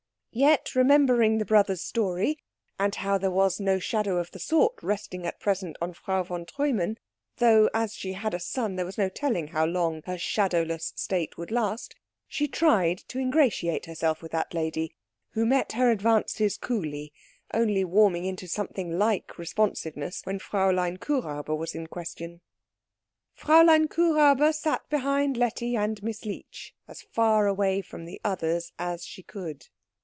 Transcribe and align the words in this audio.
Yet 0.33 0.75
remembering 0.75 1.39
the 1.39 1.45
brother's 1.45 1.81
story, 1.81 2.39
and 2.79 2.95
how 2.95 3.17
there 3.17 3.29
was 3.29 3.59
no 3.59 3.79
shadow 3.79 4.15
of 4.15 4.31
the 4.31 4.39
sort 4.39 4.81
resting 4.81 5.25
at 5.27 5.41
present 5.41 5.75
on 5.81 5.91
Frau 5.91 6.23
von 6.23 6.45
Treumann, 6.45 6.99
though 7.35 7.69
as 7.73 7.93
she 7.93 8.13
had 8.13 8.33
a 8.33 8.39
son 8.39 8.77
there 8.77 8.85
was 8.85 8.97
no 8.97 9.09
telling 9.09 9.49
how 9.49 9.65
long 9.65 10.01
her 10.03 10.17
shadowless 10.17 10.93
state 10.95 11.37
would 11.37 11.51
last, 11.51 11.95
she 12.29 12.47
tried 12.47 12.99
to 13.09 13.19
ingratiate 13.19 13.87
herself 13.87 14.21
with 14.21 14.31
that 14.31 14.53
lady, 14.53 14.95
who 15.31 15.45
met 15.45 15.73
her 15.73 15.91
advances 15.91 16.55
coolly, 16.57 17.11
only 17.53 17.83
warming 17.83 18.23
into 18.23 18.47
something 18.47 18.97
like 18.97 19.37
responsiveness 19.37 20.21
when 20.23 20.39
Fräulein 20.39 20.97
Kuhräuber 20.97 21.57
was 21.57 21.75
in 21.75 21.87
question. 21.87 22.39
Fräulein 23.37 23.87
Kuhräuber 23.87 24.53
sat 24.53 24.87
behind 24.89 25.35
Letty 25.35 25.75
and 25.75 26.01
Miss 26.01 26.23
Leech, 26.23 26.73
as 26.87 27.01
far 27.01 27.47
away 27.47 27.81
from 27.81 28.05
the 28.05 28.21
others 28.23 28.71
as 28.79 29.03
she 29.03 29.23
could. 29.23 29.67